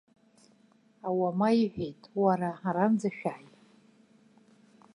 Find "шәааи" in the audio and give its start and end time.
3.17-3.45